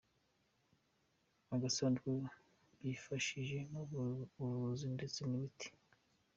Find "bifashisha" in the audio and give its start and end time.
2.81-3.59